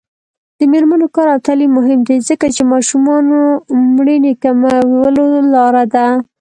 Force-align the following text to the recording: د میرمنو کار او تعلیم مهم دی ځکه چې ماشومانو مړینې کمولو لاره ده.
د 0.57 0.59
میرمنو 0.71 1.07
کار 1.15 1.27
او 1.33 1.39
تعلیم 1.47 1.71
مهم 1.79 1.99
دی 2.07 2.17
ځکه 2.29 2.45
چې 2.55 2.61
ماشومانو 2.73 3.39
مړینې 3.95 4.33
کمولو 4.43 5.25
لاره 5.53 5.83
ده. 5.93 6.05